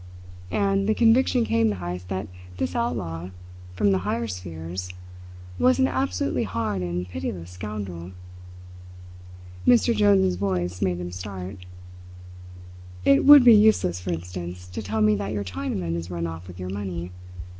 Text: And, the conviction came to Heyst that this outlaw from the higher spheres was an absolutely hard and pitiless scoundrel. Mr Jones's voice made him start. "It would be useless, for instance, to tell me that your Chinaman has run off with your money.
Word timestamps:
And, 0.49 0.89
the 0.89 0.95
conviction 0.95 1.45
came 1.45 1.69
to 1.69 1.75
Heyst 1.75 2.07
that 2.07 2.27
this 2.57 2.75
outlaw 2.75 3.29
from 3.75 3.91
the 3.91 3.99
higher 3.99 4.25
spheres 4.25 4.89
was 5.59 5.77
an 5.77 5.87
absolutely 5.87 6.41
hard 6.41 6.81
and 6.81 7.07
pitiless 7.07 7.51
scoundrel. 7.51 8.13
Mr 9.67 9.95
Jones's 9.95 10.37
voice 10.37 10.81
made 10.81 10.99
him 10.99 11.11
start. 11.11 11.67
"It 13.05 13.25
would 13.25 13.43
be 13.43 13.53
useless, 13.53 13.99
for 14.01 14.11
instance, 14.11 14.65
to 14.69 14.81
tell 14.81 15.01
me 15.01 15.13
that 15.17 15.33
your 15.33 15.43
Chinaman 15.43 15.93
has 15.93 16.09
run 16.09 16.25
off 16.25 16.47
with 16.47 16.59
your 16.59 16.69
money. 16.71 17.11